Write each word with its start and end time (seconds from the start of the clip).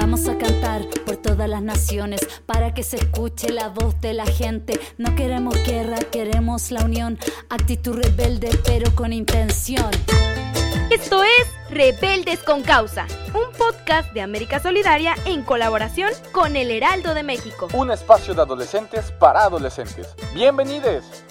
Vamos 0.00 0.28
a 0.28 0.38
cantar 0.38 0.86
por 1.04 1.16
todas 1.16 1.48
las 1.48 1.60
naciones 1.60 2.20
para 2.46 2.72
que 2.72 2.84
se 2.84 2.98
escuche 2.98 3.48
la 3.48 3.68
voz 3.68 4.00
de 4.00 4.14
la 4.14 4.26
gente. 4.26 4.78
No 4.96 5.16
queremos 5.16 5.56
guerra, 5.64 5.98
queremos 5.98 6.70
la 6.70 6.84
unión. 6.84 7.18
Actitud 7.48 7.94
rebelde, 7.96 8.48
pero 8.64 8.94
con 8.94 9.12
intención. 9.12 9.90
Esto 10.92 11.24
es 11.24 11.48
Rebeldes 11.68 12.38
con 12.44 12.62
Causa, 12.62 13.08
un 13.34 13.52
podcast 13.58 14.12
de 14.12 14.20
América 14.20 14.60
Solidaria 14.60 15.16
en 15.26 15.42
colaboración 15.42 16.12
con 16.30 16.54
El 16.54 16.70
Heraldo 16.70 17.12
de 17.12 17.24
México. 17.24 17.66
Un 17.74 17.90
espacio 17.90 18.34
de 18.34 18.42
adolescentes 18.42 19.10
para 19.18 19.42
adolescentes. 19.42 20.14
Bienvenidos. 20.32 21.24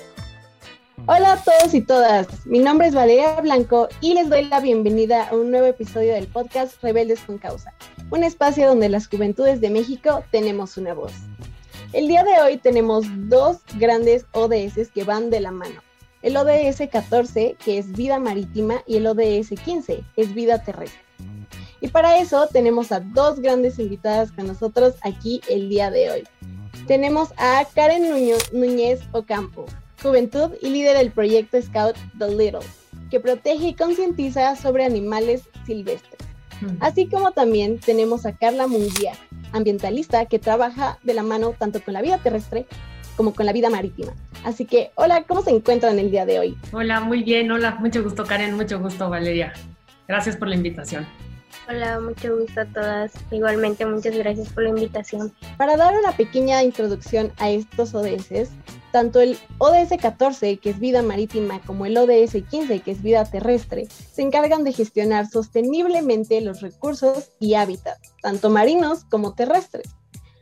Hola 1.05 1.34
a 1.34 1.38
todos 1.38 1.73
y 1.73 1.81
todas, 1.81 2.45
mi 2.45 2.59
nombre 2.59 2.88
es 2.88 2.94
Valeria 2.94 3.39
Blanco 3.39 3.88
y 4.02 4.13
les 4.13 4.30
doy 4.30 4.44
la 4.44 4.59
bienvenida 4.59 5.30
a 5.30 5.36
un 5.36 5.52
nuevo 5.52 5.67
episodio 5.67 6.13
del 6.13 6.27
podcast 6.27 6.84
Rebeldes 6.84 7.22
con 7.22 7.38
Causa, 7.38 7.73
un 8.09 8.23
espacio 8.23 8.67
donde 8.67 8.89
las 8.89 9.07
juventudes 9.07 9.59
de 9.59 9.70
México 9.70 10.23
tenemos 10.31 10.77
una 10.77 10.93
voz. 10.93 11.11
El 11.93 12.07
día 12.07 12.23
de 12.23 12.39
hoy 12.41 12.57
tenemos 12.57 13.05
dos 13.30 13.58
grandes 13.75 14.25
ODS 14.31 14.89
que 14.94 15.03
van 15.03 15.30
de 15.30 15.41
la 15.41 15.52
mano. 15.52 15.81
El 16.22 16.36
ODS 16.36 16.89
14, 16.91 17.55
que 17.64 17.77
es 17.77 17.91
vida 17.91 18.19
marítima, 18.19 18.81
y 18.86 18.97
el 18.97 19.08
ODS 19.08 19.49
15, 19.64 20.03
es 20.16 20.33
vida 20.33 20.64
terrestre. 20.64 20.99
Y 21.80 21.89
para 21.89 22.17
eso 22.17 22.47
tenemos 22.52 22.91
a 22.91 22.99
dos 22.99 23.39
grandes 23.39 23.77
invitadas 23.77 24.31
con 24.31 24.47
nosotros 24.47 24.95
aquí 25.02 25.42
el 25.49 25.69
día 25.69 25.92
de 25.92 26.09
hoy. 26.09 26.23
Tenemos 26.88 27.30
a 27.38 27.66
Karen 27.75 28.03
Núñez 28.52 29.02
Ocampo, 29.11 29.66
juventud 30.02 30.52
y 30.61 30.69
líder 30.69 30.97
del 30.97 31.11
proyecto 31.11 31.61
Scout 31.61 31.95
The 32.17 32.30
Little, 32.30 32.67
que 33.11 33.19
protege 33.19 33.69
y 33.69 33.73
concientiza 33.73 34.55
sobre 34.55 34.86
animales 34.86 35.44
silvestres. 35.66 36.27
Así 36.80 37.08
como 37.08 37.31
también 37.31 37.80
tenemos 37.80 38.25
a 38.25 38.33
Carla 38.33 38.67
Munguía, 38.67 39.13
ambientalista 39.52 40.25
que 40.25 40.39
trabaja 40.39 40.97
de 41.03 41.14
la 41.14 41.23
mano 41.23 41.53
tanto 41.58 41.81
con 41.81 41.94
la 41.94 42.02
vida 42.02 42.17
terrestre 42.17 42.66
como 43.16 43.33
con 43.33 43.45
la 43.45 43.53
vida 43.53 43.69
marítima. 43.69 44.14
Así 44.44 44.66
que, 44.66 44.91
hola, 44.95 45.23
¿cómo 45.23 45.41
se 45.41 45.49
encuentran 45.49 45.97
el 45.99 46.11
día 46.11 46.25
de 46.25 46.39
hoy? 46.39 46.58
Hola, 46.72 46.99
muy 46.99 47.23
bien, 47.23 47.52
hola, 47.52 47.75
mucho 47.80 48.03
gusto 48.03 48.23
Karen, 48.23 48.55
mucho 48.55 48.80
gusto 48.80 49.09
Valeria. 49.09 49.53
Gracias 50.08 50.38
por 50.38 50.47
la 50.47 50.55
invitación. 50.55 51.05
Hola, 51.67 51.99
mucho 51.99 52.38
gusto 52.38 52.61
a 52.61 52.66
todas. 52.66 53.11
Igualmente, 53.30 53.86
muchas 53.86 54.16
gracias 54.16 54.49
por 54.53 54.64
la 54.64 54.69
invitación. 54.69 55.33
Para 55.58 55.75
dar 55.75 55.94
una 55.99 56.14
pequeña 56.14 56.64
introducción 56.64 57.31
a 57.39 57.49
estos 57.49 57.94
ODS, 57.94 58.52
tanto 58.91 59.19
el 59.19 59.38
ODS 59.57 59.97
14, 59.99 60.57
que 60.57 60.69
es 60.69 60.80
vida 60.80 61.02
marítima, 61.02 61.61
como 61.66 61.85
el 61.85 61.97
ODS 61.97 62.43
15, 62.49 62.80
que 62.80 62.91
es 62.91 63.02
vida 63.02 63.25
terrestre, 63.25 63.88
se 64.11 64.21
encargan 64.21 64.63
de 64.63 64.73
gestionar 64.73 65.27
sosteniblemente 65.30 66.41
los 66.41 66.61
recursos 66.61 67.31
y 67.39 67.55
hábitats, 67.55 68.13
tanto 68.21 68.49
marinos 68.49 69.03
como 69.05 69.33
terrestres, 69.33 69.89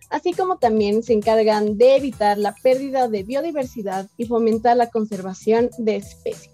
así 0.10 0.34
como 0.34 0.58
también 0.58 1.04
se 1.04 1.14
encargan 1.14 1.78
de 1.78 1.96
evitar 1.96 2.38
la 2.38 2.56
pérdida 2.62 3.08
de 3.08 3.24
biodiversidad 3.24 4.10
y 4.18 4.26
fomentar 4.26 4.78
la 4.78 4.90
conservación 4.90 5.70
de 5.78 5.98
especies. 5.98 6.52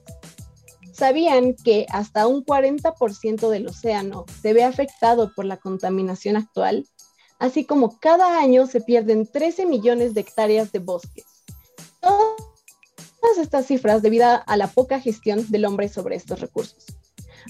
¿Sabían 0.94 1.56
que 1.56 1.88
hasta 1.90 2.28
un 2.28 2.46
40% 2.46 3.50
del 3.50 3.68
océano 3.68 4.26
se 4.42 4.54
ve 4.54 4.64
afectado 4.64 5.32
por 5.36 5.46
la 5.46 5.58
contaminación 5.58 6.36
actual? 6.36 6.86
Así 7.40 7.66
como 7.66 7.98
cada 8.00 8.40
año 8.40 8.68
se 8.68 8.82
pierden 8.82 9.26
13 9.26 9.66
millones 9.66 10.14
de 10.14 10.22
hectáreas 10.22 10.72
de 10.72 10.78
bosques. 10.78 11.26
Todas 12.02 13.38
estas 13.38 13.68
cifras 13.68 14.02
debido 14.02 14.28
a 14.46 14.58
la 14.58 14.68
poca 14.68 15.00
gestión 15.00 15.50
del 15.50 15.66
hombre 15.66 15.88
sobre 15.88 16.16
estos 16.16 16.40
recursos. 16.40 16.86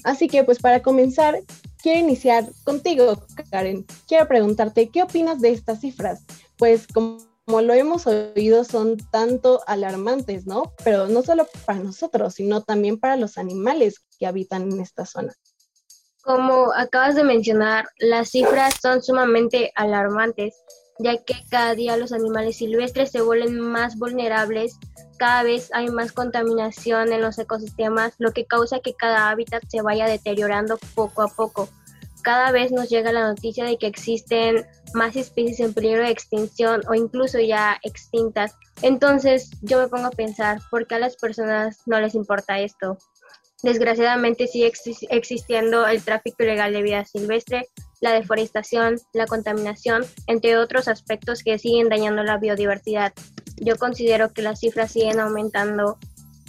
Así 0.04 0.28
que, 0.28 0.44
pues 0.44 0.58
para 0.58 0.82
comenzar, 0.82 1.42
quiero 1.82 2.00
iniciar 2.00 2.46
contigo, 2.64 3.24
Karen. 3.50 3.86
Quiero 4.06 4.26
preguntarte, 4.28 4.88
¿qué 4.88 5.02
opinas 5.02 5.40
de 5.40 5.50
estas 5.50 5.80
cifras? 5.80 6.24
Pues 6.56 6.86
como 6.86 7.20
lo 7.46 7.72
hemos 7.74 8.06
oído, 8.06 8.64
son 8.64 8.96
tanto 9.10 9.60
alarmantes, 9.66 10.46
¿no? 10.46 10.72
Pero 10.84 11.08
no 11.08 11.22
solo 11.22 11.46
para 11.66 11.80
nosotros, 11.80 12.34
sino 12.34 12.62
también 12.62 12.98
para 12.98 13.16
los 13.16 13.38
animales 13.38 13.96
que 14.18 14.26
habitan 14.26 14.70
en 14.70 14.80
esta 14.80 15.06
zona. 15.06 15.34
Como 16.22 16.72
acabas 16.72 17.16
de 17.16 17.24
mencionar, 17.24 17.86
las 17.98 18.30
cifras 18.30 18.74
son 18.80 19.02
sumamente 19.02 19.72
alarmantes, 19.74 20.54
ya 21.02 21.18
que 21.18 21.34
cada 21.50 21.74
día 21.74 21.96
los 21.96 22.12
animales 22.12 22.56
silvestres 22.56 23.10
se 23.10 23.20
vuelven 23.20 23.58
más 23.60 23.98
vulnerables, 23.98 24.78
cada 25.18 25.42
vez 25.42 25.70
hay 25.72 25.88
más 25.88 26.12
contaminación 26.12 27.12
en 27.12 27.20
los 27.20 27.38
ecosistemas, 27.38 28.14
lo 28.18 28.32
que 28.32 28.46
causa 28.46 28.80
que 28.80 28.94
cada 28.94 29.30
hábitat 29.30 29.62
se 29.68 29.82
vaya 29.82 30.06
deteriorando 30.06 30.78
poco 30.94 31.22
a 31.22 31.28
poco 31.28 31.68
cada 32.22 32.52
vez 32.52 32.72
nos 32.72 32.88
llega 32.88 33.12
la 33.12 33.28
noticia 33.28 33.64
de 33.64 33.76
que 33.76 33.86
existen 33.86 34.64
más 34.94 35.16
especies 35.16 35.60
en 35.60 35.74
peligro 35.74 36.02
de 36.02 36.10
extinción 36.10 36.80
o 36.88 36.94
incluso 36.94 37.38
ya 37.40 37.78
extintas. 37.82 38.56
Entonces 38.80 39.50
yo 39.60 39.78
me 39.78 39.88
pongo 39.88 40.06
a 40.06 40.10
pensar, 40.10 40.60
¿por 40.70 40.86
qué 40.86 40.94
a 40.94 41.00
las 41.00 41.16
personas 41.16 41.82
no 41.86 42.00
les 42.00 42.14
importa 42.14 42.60
esto? 42.60 42.96
Desgraciadamente 43.62 44.48
sigue 44.48 44.72
existiendo 45.10 45.86
el 45.86 46.02
tráfico 46.02 46.42
ilegal 46.42 46.72
de 46.72 46.82
vida 46.82 47.04
silvestre, 47.04 47.68
la 48.00 48.12
deforestación, 48.12 48.96
la 49.12 49.26
contaminación, 49.26 50.04
entre 50.26 50.56
otros 50.56 50.88
aspectos 50.88 51.44
que 51.44 51.58
siguen 51.58 51.88
dañando 51.88 52.24
la 52.24 52.38
biodiversidad. 52.38 53.12
Yo 53.58 53.76
considero 53.76 54.32
que 54.32 54.42
las 54.42 54.58
cifras 54.58 54.90
siguen 54.90 55.20
aumentando 55.20 55.98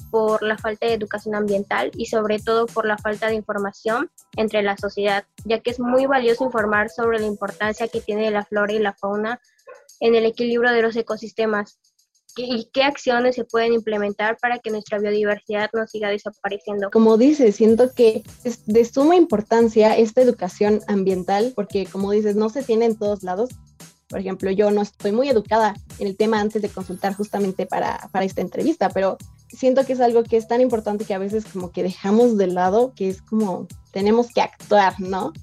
por 0.09 0.41
la 0.41 0.57
falta 0.57 0.87
de 0.87 0.93
educación 0.93 1.35
ambiental 1.35 1.91
y 1.95 2.07
sobre 2.07 2.39
todo 2.39 2.65
por 2.65 2.85
la 2.85 2.97
falta 2.97 3.27
de 3.27 3.35
información 3.35 4.09
entre 4.35 4.63
la 4.63 4.77
sociedad, 4.77 5.25
ya 5.45 5.59
que 5.59 5.69
es 5.69 5.79
muy 5.79 6.07
valioso 6.07 6.45
informar 6.45 6.89
sobre 6.89 7.19
la 7.19 7.27
importancia 7.27 7.87
que 7.87 8.01
tiene 8.01 8.31
la 8.31 8.45
flora 8.45 8.73
y 8.73 8.79
la 8.79 8.93
fauna 8.93 9.39
en 9.99 10.15
el 10.15 10.25
equilibrio 10.25 10.71
de 10.71 10.81
los 10.81 10.95
ecosistemas 10.95 11.79
y 12.35 12.69
qué 12.73 12.83
acciones 12.83 13.35
se 13.35 13.45
pueden 13.45 13.73
implementar 13.73 14.37
para 14.41 14.59
que 14.59 14.71
nuestra 14.71 14.99
biodiversidad 14.99 15.69
no 15.73 15.85
siga 15.87 16.09
desapareciendo. 16.09 16.89
Como 16.91 17.17
dices, 17.17 17.55
siento 17.55 17.91
que 17.93 18.23
es 18.43 18.65
de 18.65 18.85
suma 18.85 19.15
importancia 19.15 19.95
esta 19.97 20.21
educación 20.21 20.81
ambiental, 20.87 21.53
porque 21.55 21.85
como 21.85 22.11
dices, 22.11 22.35
no 22.35 22.49
se 22.49 22.63
tiene 22.63 22.85
en 22.85 22.97
todos 22.97 23.23
lados. 23.23 23.49
Por 24.07 24.19
ejemplo, 24.19 24.51
yo 24.51 24.69
no 24.71 24.81
estoy 24.81 25.11
muy 25.11 25.29
educada 25.29 25.75
en 25.99 26.07
el 26.07 26.17
tema 26.17 26.39
antes 26.39 26.61
de 26.61 26.69
consultar 26.69 27.15
justamente 27.15 27.65
para, 27.65 28.09
para 28.11 28.25
esta 28.25 28.41
entrevista, 28.41 28.89
pero 28.89 29.17
siento 29.49 29.85
que 29.85 29.93
es 29.93 30.01
algo 30.01 30.23
que 30.23 30.37
es 30.37 30.47
tan 30.47 30.61
importante 30.61 31.05
que 31.05 31.13
a 31.13 31.19
veces 31.19 31.45
como 31.45 31.71
que 31.71 31.83
dejamos 31.83 32.37
de 32.37 32.47
lado, 32.47 32.93
que 32.95 33.09
es 33.09 33.21
como 33.21 33.67
tenemos 33.91 34.27
que 34.33 34.41
actuar, 34.41 34.99
¿no? 34.99 35.33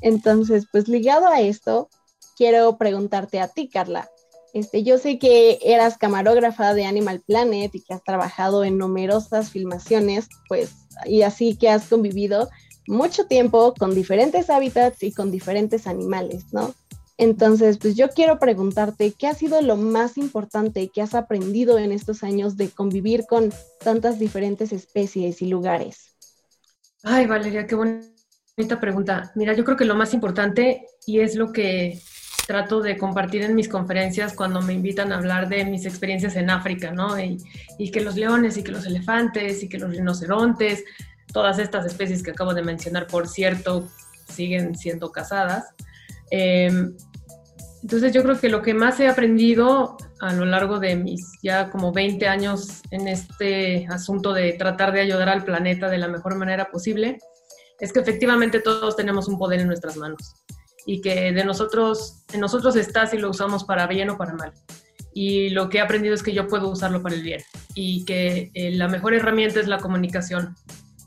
Entonces, 0.00 0.66
pues 0.70 0.86
ligado 0.88 1.26
a 1.28 1.40
esto, 1.40 1.88
quiero 2.36 2.76
preguntarte 2.76 3.40
a 3.40 3.48
ti, 3.48 3.68
Carla. 3.68 4.10
Este, 4.54 4.84
yo 4.84 4.98
sé 4.98 5.18
que 5.18 5.58
eras 5.64 5.98
camarógrafa 5.98 6.74
de 6.74 6.86
Animal 6.86 7.20
Planet 7.26 7.74
y 7.74 7.80
que 7.80 7.92
has 7.92 8.04
trabajado 8.04 8.62
en 8.62 8.78
numerosas 8.78 9.50
filmaciones, 9.50 10.28
pues, 10.48 10.70
y 11.06 11.22
así 11.22 11.56
que 11.56 11.68
has 11.68 11.88
convivido 11.88 12.48
mucho 12.86 13.26
tiempo 13.26 13.74
con 13.76 13.96
diferentes 13.96 14.50
hábitats 14.50 15.02
y 15.02 15.12
con 15.12 15.32
diferentes 15.32 15.88
animales, 15.88 16.44
¿no? 16.52 16.72
Entonces, 17.18 17.78
pues 17.78 17.96
yo 17.96 18.10
quiero 18.10 18.38
preguntarte, 18.38 19.12
¿qué 19.18 19.26
ha 19.26 19.34
sido 19.34 19.60
lo 19.60 19.76
más 19.76 20.16
importante 20.18 20.86
que 20.86 21.02
has 21.02 21.16
aprendido 21.16 21.76
en 21.78 21.90
estos 21.90 22.22
años 22.22 22.56
de 22.56 22.68
convivir 22.68 23.26
con 23.26 23.52
tantas 23.82 24.20
diferentes 24.20 24.72
especies 24.72 25.42
y 25.42 25.46
lugares? 25.46 26.14
Ay, 27.02 27.26
Valeria, 27.26 27.66
qué 27.66 27.74
bonita 27.74 28.80
pregunta. 28.80 29.32
Mira, 29.34 29.52
yo 29.54 29.64
creo 29.64 29.76
que 29.76 29.84
lo 29.84 29.96
más 29.96 30.14
importante, 30.14 30.86
y 31.06 31.18
es 31.18 31.34
lo 31.34 31.52
que 31.52 32.00
trato 32.46 32.80
de 32.80 32.96
compartir 32.98 33.42
en 33.42 33.54
mis 33.54 33.68
conferencias 33.68 34.34
cuando 34.34 34.60
me 34.60 34.72
invitan 34.72 35.12
a 35.12 35.16
hablar 35.16 35.48
de 35.48 35.64
mis 35.64 35.86
experiencias 35.86 36.36
en 36.36 36.50
África, 36.50 36.90
¿no? 36.90 37.18
Y, 37.18 37.38
que 37.90 38.00
los 38.00 38.16
leones 38.16 38.56
y 38.56 38.62
que 38.62 38.72
los 38.72 38.86
elefantes 38.86 39.62
y 39.62 39.68
que 39.68 39.78
los 39.78 39.90
rinocerontes, 39.90 40.84
todas 41.32 41.58
estas 41.58 41.86
especies 41.86 42.22
que 42.22 42.32
acabo 42.32 42.54
de 42.54 42.62
mencionar, 42.62 43.06
por 43.06 43.28
cierto, 43.28 43.88
siguen 44.28 44.74
siendo 44.74 45.10
cazadas 45.10 45.74
Em, 46.36 46.96
entonces 47.82 48.12
yo 48.12 48.24
creo 48.24 48.40
que 48.40 48.48
lo 48.48 48.60
que 48.60 48.74
más 48.74 48.98
he 48.98 49.06
aprendido 49.06 49.96
a 50.20 50.32
lo 50.32 50.44
largo 50.46 50.80
de 50.80 50.96
mis 50.96 51.38
ya 51.42 51.70
como 51.70 51.92
20 51.92 52.26
años 52.26 52.82
en 52.90 53.06
este 53.06 53.86
asunto 53.88 54.32
de 54.32 54.54
tratar 54.54 54.92
de 54.92 55.02
ayudar 55.02 55.28
al 55.28 55.44
planeta 55.44 55.88
de 55.88 55.98
la 55.98 56.08
mejor 56.08 56.34
manera 56.36 56.70
posible 56.72 57.18
es 57.78 57.92
que 57.92 58.00
efectivamente 58.00 58.60
todos 58.60 58.96
tenemos 58.96 59.28
un 59.28 59.38
poder 59.38 59.60
en 59.60 59.68
nuestras 59.68 59.96
manos 59.96 60.34
y 60.86 61.00
que 61.00 61.32
de 61.32 61.44
nosotros, 61.44 62.24
en 62.32 62.40
nosotros 62.40 62.76
está 62.76 63.06
si 63.06 63.18
lo 63.18 63.30
usamos 63.30 63.64
para 63.64 63.86
bien 63.86 64.10
o 64.10 64.18
para 64.18 64.34
mal. 64.34 64.52
Y 65.12 65.50
lo 65.50 65.68
que 65.68 65.78
he 65.78 65.80
aprendido 65.80 66.14
es 66.14 66.22
que 66.22 66.32
yo 66.32 66.48
puedo 66.48 66.68
usarlo 66.68 67.00
para 67.02 67.14
el 67.14 67.22
bien 67.22 67.40
y 67.74 68.04
que 68.04 68.50
eh, 68.54 68.72
la 68.72 68.88
mejor 68.88 69.14
herramienta 69.14 69.60
es 69.60 69.68
la 69.68 69.78
comunicación. 69.78 70.56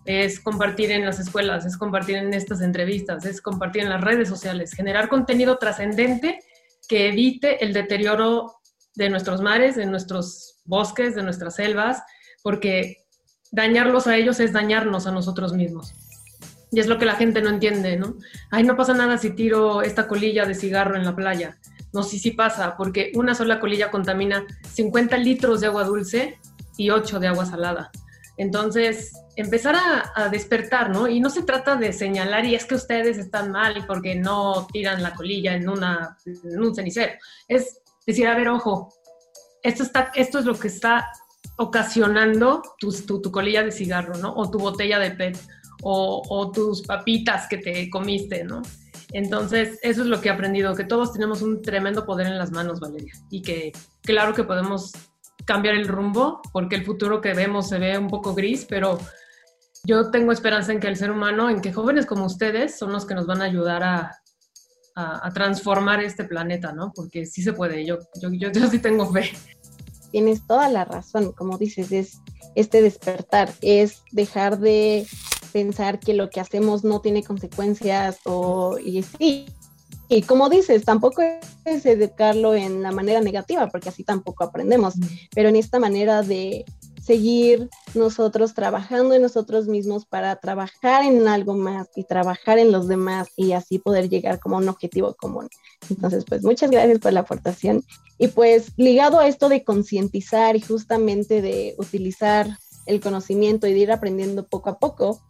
Es 0.05 0.39
compartir 0.39 0.91
en 0.91 1.05
las 1.05 1.19
escuelas, 1.19 1.65
es 1.65 1.75
compartir 1.77 2.15
en 2.15 2.33
estas 2.33 2.61
entrevistas, 2.61 3.25
es 3.25 3.41
compartir 3.41 3.83
en 3.83 3.89
las 3.89 4.01
redes 4.01 4.29
sociales, 4.29 4.71
generar 4.73 5.09
contenido 5.09 5.57
trascendente 5.57 6.39
que 6.87 7.09
evite 7.09 7.63
el 7.63 7.73
deterioro 7.73 8.55
de 8.95 9.09
nuestros 9.09 9.41
mares, 9.41 9.75
de 9.75 9.85
nuestros 9.85 10.61
bosques, 10.63 11.13
de 11.13 11.23
nuestras 11.23 11.55
selvas, 11.55 12.01
porque 12.41 13.05
dañarlos 13.51 14.07
a 14.07 14.15
ellos 14.15 14.39
es 14.39 14.53
dañarnos 14.53 15.05
a 15.05 15.11
nosotros 15.11 15.53
mismos. 15.53 15.93
Y 16.71 16.79
es 16.79 16.87
lo 16.87 16.97
que 16.97 17.05
la 17.05 17.15
gente 17.15 17.41
no 17.41 17.49
entiende, 17.49 17.97
¿no? 17.97 18.15
Ay, 18.51 18.63
no 18.63 18.75
pasa 18.75 18.93
nada 18.93 19.17
si 19.17 19.31
tiro 19.31 19.81
esta 19.81 20.07
colilla 20.07 20.45
de 20.45 20.55
cigarro 20.55 20.97
en 20.97 21.05
la 21.05 21.15
playa. 21.15 21.57
No, 21.93 22.03
sí, 22.03 22.19
sí 22.19 22.31
pasa, 22.31 22.75
porque 22.75 23.11
una 23.15 23.33
sola 23.33 23.59
colilla 23.59 23.89
contamina 23.89 24.45
50 24.73 25.17
litros 25.17 25.61
de 25.61 25.67
agua 25.67 25.85
dulce 25.85 26.39
y 26.75 26.89
8 26.89 27.19
de 27.19 27.27
agua 27.27 27.45
salada. 27.45 27.91
Entonces, 28.37 29.13
empezar 29.35 29.75
a, 30.15 30.29
despertar, 30.29 30.89
¿no? 30.89 31.07
Y 31.07 31.19
no 31.19 31.29
se 31.29 31.43
trata 31.43 31.75
de 31.75 31.93
señalar, 31.93 32.45
y 32.45 32.55
es 32.55 32.65
que 32.65 32.75
ustedes 32.75 33.17
están 33.17 33.51
mal 33.51 33.85
porque 33.87 34.15
no 34.15 34.67
tiran 34.71 35.01
la 35.01 35.13
colilla 35.13 35.55
en, 35.55 35.69
una, 35.69 36.17
en 36.25 36.61
un 36.61 36.75
cenicero. 36.75 37.13
Es 37.47 37.81
decir, 38.05 38.27
a 38.27 38.35
ver, 38.35 38.49
ojo, 38.49 38.93
esto, 39.63 39.83
está, 39.83 40.11
esto 40.15 40.39
es 40.39 40.45
lo 40.45 40.57
que 40.57 40.67
está 40.67 41.07
ocasionando 41.57 42.61
tu, 42.77 42.91
tu, 42.91 43.31
colilla 43.31 43.63
de 43.63 43.71
cigarro, 43.71 44.15
¿no? 44.17 44.33
O 44.35 44.49
tu 44.49 44.59
botella 44.59 44.99
de 44.99 45.11
PET, 45.11 45.37
o, 45.83 46.51
tus 46.53 46.81
papitas 46.81 47.47
que 47.47 47.57
te 47.57 47.89
comiste, 47.89 48.43
¿no? 48.43 48.61
Entonces, 49.13 49.79
eso 49.83 50.01
es 50.01 50.07
lo 50.07 50.19
que 50.19 50.29
he 50.29 50.31
aprendido, 50.31 50.75
que 50.75 50.83
todos 50.83 51.13
tenemos 51.13 51.41
un 51.41 51.61
tremendo 51.61 52.05
poder 52.05 52.27
en 52.27 52.37
las 52.37 52.51
manos, 52.51 52.79
Valeria, 52.79 53.13
y 53.29 53.41
que 53.41 53.71
claro 54.01 54.33
que 54.33 54.43
podemos 54.43 54.91
cambiar 55.45 55.75
el 55.75 55.87
rumbo, 55.87 56.41
porque 56.51 56.75
el 56.75 56.83
futuro 56.83 57.21
que 57.21 57.33
vemos 57.33 57.69
se 57.69 57.79
ve 57.79 57.97
un 57.97 58.07
poco 58.07 58.35
gris, 58.35 58.65
pero 58.67 58.97
yo 59.83 60.11
tengo 60.11 60.33
esperanza 60.33 60.73
en 60.73 60.81
que 60.81 60.87
el 60.87 60.97
ser 60.97 61.11
humano, 61.11 61.49
en 61.49 61.61
que 61.61 61.71
jóvenes 61.71 62.05
como 62.05 62.25
ustedes 62.25 62.77
son 62.77 62.91
los 62.91 63.05
que 63.05 63.15
nos 63.15 63.25
van 63.25 63.41
a 63.41 63.45
ayudar 63.45 63.83
a, 63.83 64.21
transformar 65.31 66.03
este 66.03 66.23
planeta, 66.23 66.73
¿no? 66.73 66.91
Porque 66.91 67.27
sí 67.27 67.43
se 67.43 67.53
puede, 67.53 67.85
yo, 67.85 67.99
yo, 68.19 68.31
yo, 68.31 68.51
yo 68.51 68.67
sí 68.67 68.79
tengo 68.79 69.05
fe. 69.13 69.31
Tienes 70.09 70.47
toda 70.47 70.69
la 70.69 70.85
razón, 70.85 71.33
como 71.33 71.59
dices, 71.59 71.91
es 71.91 72.17
este 72.55 72.81
despertar, 72.81 73.53
es 73.61 74.01
dejar 74.11 74.57
de 74.57 75.05
pensar 75.47 75.99
que 75.99 76.13
lo 76.13 76.29
que 76.29 76.39
hacemos 76.39 76.83
no 76.83 77.01
tiene 77.01 77.23
consecuencias 77.23 78.19
o 78.25 78.77
y 78.77 79.03
sí. 79.03 79.45
Y 80.09 80.21
como 80.21 80.49
dices, 80.49 80.85
tampoco 80.85 81.21
es 81.65 81.85
educarlo 81.85 82.55
en 82.55 82.81
la 82.81 82.91
manera 82.91 83.19
negativa, 83.19 83.67
porque 83.67 83.89
así 83.89 84.03
tampoco 84.03 84.45
aprendemos, 84.45 84.93
pero 85.35 85.49
en 85.49 85.57
esta 85.57 85.79
manera 85.79 86.21
de 86.21 86.63
seguir 87.07 87.69
nosotros 87.93 88.53
trabajando 88.53 89.15
en 89.15 89.21
nosotros 89.21 89.67
mismos 89.67 90.05
para 90.05 90.35
trabajar 90.35 91.05
en 91.05 91.25
algo 91.29 91.55
más 91.55 91.87
y 91.95 92.03
trabajar 92.03 92.59
en 92.59 92.73
los 92.73 92.89
demás 92.89 93.29
y 93.37 93.53
así 93.53 93.79
poder 93.79 94.09
llegar 94.09 94.41
como 94.41 94.57
a 94.57 94.59
un 94.59 94.67
objetivo 94.67 95.15
común. 95.15 95.47
Entonces, 95.89 96.25
pues 96.27 96.43
muchas 96.43 96.69
gracias 96.69 96.99
por 96.99 97.13
la 97.13 97.21
aportación. 97.21 97.83
Y 98.17 98.27
pues 98.27 98.73
ligado 98.75 99.19
a 99.19 99.27
esto 99.27 99.47
de 99.47 99.63
concientizar 99.63 100.57
y 100.57 100.61
justamente 100.61 101.41
de 101.41 101.75
utilizar 101.77 102.57
el 102.87 102.99
conocimiento 102.99 103.67
y 103.67 103.73
de 103.73 103.79
ir 103.79 103.91
aprendiendo 103.91 104.47
poco 104.47 104.69
a 104.69 104.79
poco. 104.79 105.21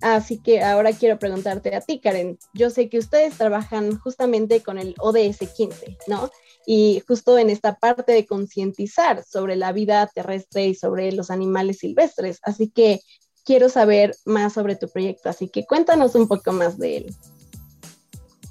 Así 0.00 0.38
que 0.38 0.62
ahora 0.62 0.92
quiero 0.92 1.18
preguntarte 1.18 1.74
a 1.74 1.80
ti, 1.80 2.00
Karen. 2.00 2.38
Yo 2.52 2.70
sé 2.70 2.88
que 2.88 2.98
ustedes 2.98 3.36
trabajan 3.36 3.98
justamente 3.98 4.62
con 4.62 4.78
el 4.78 4.94
ODS 4.98 5.38
15, 5.56 5.98
¿no? 6.06 6.30
Y 6.66 7.02
justo 7.08 7.38
en 7.38 7.50
esta 7.50 7.76
parte 7.76 8.12
de 8.12 8.26
concientizar 8.26 9.24
sobre 9.24 9.56
la 9.56 9.72
vida 9.72 10.06
terrestre 10.14 10.66
y 10.66 10.74
sobre 10.74 11.12
los 11.12 11.30
animales 11.30 11.78
silvestres. 11.78 12.40
Así 12.42 12.68
que 12.68 13.00
quiero 13.44 13.68
saber 13.68 14.14
más 14.24 14.52
sobre 14.52 14.76
tu 14.76 14.88
proyecto. 14.88 15.30
Así 15.30 15.48
que 15.48 15.64
cuéntanos 15.64 16.14
un 16.14 16.28
poco 16.28 16.52
más 16.52 16.78
de 16.78 16.98
él. 16.98 17.14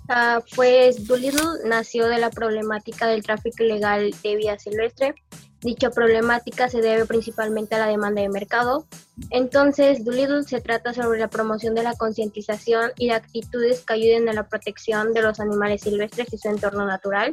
Uh, 0.07 0.39
pues 0.55 1.07
Doolittle 1.07 1.65
nació 1.65 2.07
de 2.07 2.19
la 2.19 2.29
problemática 2.29 3.07
del 3.07 3.23
tráfico 3.23 3.63
ilegal 3.63 4.13
de 4.23 4.35
vida 4.35 4.57
silvestre 4.59 5.15
Dicha 5.65 5.89
problemática 5.89 6.69
se 6.69 6.79
debe 6.79 7.07
principalmente 7.07 7.73
a 7.73 7.79
la 7.79 7.87
demanda 7.87 8.21
de 8.21 8.29
mercado. 8.29 8.85
Entonces, 9.31 10.05
Doolittle 10.05 10.43
se 10.43 10.61
trata 10.61 10.93
sobre 10.93 11.17
la 11.17 11.27
promoción 11.27 11.73
de 11.73 11.81
la 11.81 11.95
concientización 11.95 12.91
y 12.99 13.07
de 13.07 13.15
actitudes 13.15 13.81
que 13.81 13.95
ayuden 13.95 14.29
a 14.29 14.33
la 14.33 14.47
protección 14.47 15.11
de 15.11 15.23
los 15.23 15.39
animales 15.39 15.81
silvestres 15.81 16.31
y 16.31 16.37
su 16.37 16.49
entorno 16.49 16.85
natural, 16.85 17.31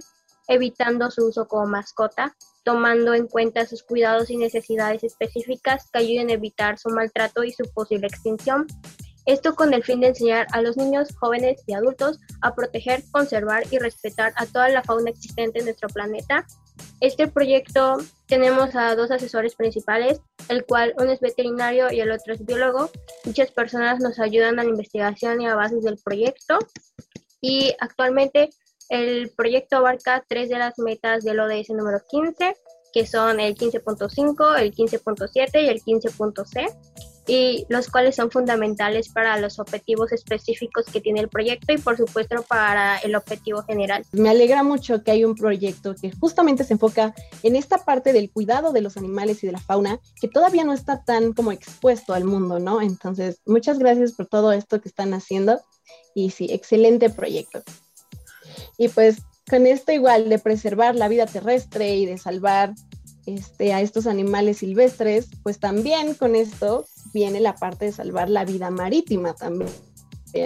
evitando 0.49 1.11
su 1.11 1.26
uso 1.26 1.46
como 1.46 1.67
mascota, 1.67 2.34
tomando 2.64 3.12
en 3.12 3.26
cuenta 3.26 3.67
sus 3.67 3.82
cuidados 3.82 4.31
y 4.31 4.38
necesidades 4.38 5.05
específicas 5.05 5.90
que 5.93 5.99
ayuden 5.99 6.31
a 6.31 6.32
evitar 6.32 6.79
su 6.79 6.88
maltrato 6.88 7.44
y 7.44 7.52
su 7.52 7.64
posible 7.75 8.06
extinción. 8.06 8.67
Esto 9.26 9.55
con 9.55 9.75
el 9.75 9.84
fin 9.84 10.00
de 10.00 10.08
enseñar 10.08 10.46
a 10.52 10.62
los 10.62 10.79
niños, 10.79 11.14
jóvenes 11.20 11.62
y 11.67 11.75
adultos 11.75 12.19
a 12.40 12.55
proteger, 12.55 13.05
conservar 13.11 13.64
y 13.70 13.76
respetar 13.76 14.32
a 14.37 14.46
toda 14.46 14.70
la 14.70 14.82
fauna 14.82 15.11
existente 15.11 15.58
en 15.58 15.67
nuestro 15.67 15.90
planeta 15.90 16.46
este 17.00 17.29
proyecto 17.29 17.99
tenemos 18.26 18.75
a 18.75 18.94
dos 18.94 19.11
asesores 19.11 19.55
principales, 19.55 20.20
el 20.49 20.64
cual 20.64 20.94
uno 20.99 21.11
es 21.11 21.20
veterinario 21.20 21.93
y 21.93 22.00
el 22.00 22.11
otro 22.11 22.34
es 22.34 22.44
biólogo. 22.44 22.90
Muchas 23.25 23.50
personas 23.50 24.00
nos 24.00 24.19
ayudan 24.19 24.58
a 24.58 24.64
la 24.64 24.70
investigación 24.70 25.40
y 25.40 25.46
a 25.46 25.55
bases 25.55 25.82
del 25.82 25.99
proyecto. 25.99 26.58
Y 27.40 27.75
actualmente 27.81 28.50
el 28.88 29.31
proyecto 29.37 29.76
abarca 29.76 30.25
tres 30.29 30.49
de 30.49 30.58
las 30.58 30.79
metas 30.79 31.25
del 31.25 31.40
ODS 31.40 31.70
número 31.70 32.00
15, 32.11 32.56
que 32.93 33.06
son 33.06 33.40
el 33.40 33.56
15.5, 33.56 34.58
el 34.58 34.75
15.7 34.75 35.64
y 35.64 35.69
el 35.69 35.82
15.c 35.82 37.11
y 37.26 37.66
los 37.69 37.88
cuales 37.88 38.16
son 38.16 38.30
fundamentales 38.30 39.08
para 39.08 39.38
los 39.38 39.58
objetivos 39.58 40.12
específicos 40.12 40.86
que 40.86 41.00
tiene 41.00 41.20
el 41.20 41.28
proyecto 41.28 41.72
y 41.72 41.78
por 41.78 41.96
supuesto 41.96 42.42
para 42.42 42.98
el 42.98 43.14
objetivo 43.14 43.62
general. 43.62 44.04
Me 44.12 44.30
alegra 44.30 44.62
mucho 44.62 45.02
que 45.02 45.12
hay 45.12 45.24
un 45.24 45.34
proyecto 45.34 45.94
que 45.94 46.10
justamente 46.12 46.64
se 46.64 46.74
enfoca 46.74 47.14
en 47.42 47.56
esta 47.56 47.78
parte 47.78 48.12
del 48.12 48.30
cuidado 48.30 48.72
de 48.72 48.80
los 48.80 48.96
animales 48.96 49.42
y 49.42 49.46
de 49.46 49.52
la 49.52 49.60
fauna 49.60 50.00
que 50.20 50.28
todavía 50.28 50.64
no 50.64 50.72
está 50.72 51.04
tan 51.04 51.32
como 51.32 51.52
expuesto 51.52 52.12
al 52.14 52.24
mundo, 52.24 52.58
¿no? 52.58 52.80
Entonces, 52.80 53.40
muchas 53.46 53.78
gracias 53.78 54.12
por 54.12 54.26
todo 54.26 54.52
esto 54.52 54.80
que 54.80 54.88
están 54.88 55.14
haciendo 55.14 55.60
y 56.14 56.30
sí, 56.30 56.48
excelente 56.50 57.10
proyecto. 57.10 57.62
Y 58.78 58.88
pues 58.88 59.22
con 59.48 59.66
esto 59.66 59.92
igual 59.92 60.28
de 60.28 60.38
preservar 60.38 60.94
la 60.94 61.08
vida 61.08 61.26
terrestre 61.26 61.96
y 61.96 62.06
de 62.06 62.19
salvar 62.19 62.74
este, 63.26 63.72
a 63.72 63.81
estos 63.81 64.06
animales 64.06 64.58
silvestres, 64.58 65.29
pues 65.43 65.58
también 65.58 66.14
con 66.14 66.34
esto 66.34 66.86
viene 67.12 67.41
la 67.41 67.55
parte 67.55 67.86
de 67.86 67.93
salvar 67.93 68.29
la 68.29 68.44
vida 68.44 68.70
marítima 68.70 69.34
también, 69.34 69.70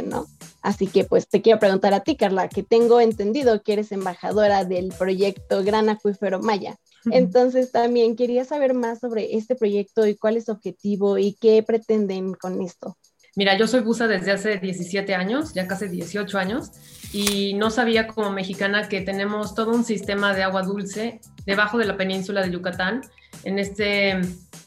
¿no? 0.07 0.27
Así 0.63 0.89
que 0.89 1.05
pues 1.05 1.29
te 1.29 1.43
quiero 1.43 1.61
preguntar 1.61 1.95
a 1.95 2.01
ti, 2.01 2.17
Carla, 2.17 2.49
que 2.49 2.65
tengo 2.65 3.01
entendido 3.01 3.63
que 3.63 3.75
eres 3.75 3.93
embajadora 3.93 4.65
del 4.65 4.89
proyecto 4.89 5.63
Gran 5.63 5.89
Acuífero 5.89 6.41
Maya. 6.41 6.77
Entonces 7.13 7.71
también 7.71 8.17
quería 8.17 8.45
saber 8.45 8.75
más 8.75 8.99
sobre 8.99 9.37
este 9.37 9.55
proyecto 9.55 10.07
y 10.09 10.17
cuál 10.17 10.37
es 10.37 10.47
su 10.47 10.53
objetivo 10.53 11.19
y 11.19 11.35
qué 11.35 11.63
pretenden 11.63 12.35
con 12.35 12.61
esto. 12.63 12.97
Mira, 13.37 13.57
yo 13.57 13.67
soy 13.67 13.81
buza 13.81 14.09
desde 14.09 14.33
hace 14.33 14.57
17 14.57 15.15
años, 15.15 15.53
ya 15.53 15.67
casi 15.67 15.89
18 15.89 16.39
años, 16.39 16.73
y 17.13 17.53
no 17.55 17.71
sabía 17.71 18.07
como 18.07 18.31
mexicana 18.31 18.89
que 18.89 19.03
tenemos 19.03 19.55
todo 19.55 19.73
un 19.73 19.85
sistema 19.85 20.35
de 20.35 20.43
agua 20.43 20.63
dulce 20.63 21.21
debajo 21.45 21.77
de 21.77 21.85
la 21.85 21.99
península 21.99 22.43
de 22.43 22.51
Yucatán, 22.51 23.03
en 23.45 23.59
este 23.59 24.23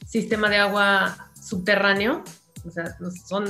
sistema 0.06 0.50
de 0.50 0.58
agua 0.58 1.32
subterráneo. 1.42 2.24
O 2.64 2.70
sea, 2.70 2.96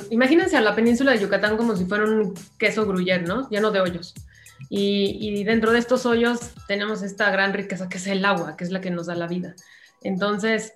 imagínense 0.09 0.55
a 0.55 0.61
la 0.61 0.73
península 0.73 1.11
de 1.11 1.19
Yucatán 1.19 1.57
como 1.57 1.75
si 1.75 1.83
fuera 1.83 2.05
un 2.05 2.33
queso 2.57 2.85
gruyere, 2.85 3.25
¿no? 3.25 3.49
Lleno 3.49 3.71
de 3.71 3.81
hoyos. 3.81 4.13
Y, 4.69 5.43
dentro 5.43 5.71
de 5.71 5.79
estos 5.79 6.05
hoyos 6.05 6.39
tenemos 6.67 7.01
esta 7.01 7.29
gran 7.31 7.53
riqueza 7.53 7.89
que 7.89 7.97
es 7.97 8.07
el 8.07 8.23
agua, 8.23 8.55
que 8.55 8.63
es 8.63 8.71
la 8.71 8.79
que 8.79 8.91
nos 8.91 9.07
da 9.07 9.15
la 9.15 9.27
vida. 9.27 9.55
Entonces, 10.01 10.73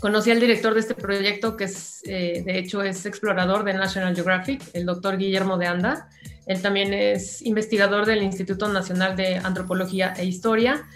conocí 0.00 0.30
al 0.30 0.40
director 0.40 0.74
de 0.74 0.80
este 0.80 0.94
proyecto, 0.94 1.56
que 1.56 1.64
es, 1.64 2.02
eh, 2.04 2.42
de 2.44 2.58
hecho 2.58 2.82
es 2.82 3.04
explorador 3.06 3.64
de 3.64 3.74
National 3.74 4.14
Geographic, 4.14 4.62
el 4.72 4.86
doctor 4.86 5.16
Guillermo 5.16 5.58
de 5.58 5.66
Anda. 5.66 6.08
Él 6.46 6.62
también 6.62 6.92
es 6.92 7.42
investigador 7.42 8.06
del 8.06 8.22
Instituto 8.22 8.68
Nacional 8.68 9.16
de 9.16 9.36
Antropología 9.36 10.14
e 10.16 10.24
Historia 10.24 10.86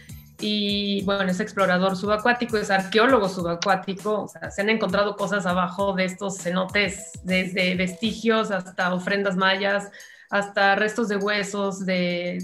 y 0.41 1.05
bueno, 1.05 1.31
es 1.31 1.41
explorador 1.41 1.97
subacuático, 1.97 2.57
es 2.57 2.71
arqueólogo 2.71 3.29
subacuático, 3.29 4.29
se 4.51 4.61
han 4.61 4.71
encontrado 4.71 5.17
cosas 5.17 5.47
abajo 5.47 5.93
de 5.93 6.05
estos 6.05 6.39
cenotes, 6.39 7.13
desde 7.23 7.77
vestigios 7.77 8.51
hasta 8.51 8.93
ofrendas 8.93 9.37
mayas, 9.37 9.91
hasta 10.31 10.75
restos 10.75 11.09
de 11.09 11.17
huesos 11.17 11.87
de 11.87 12.39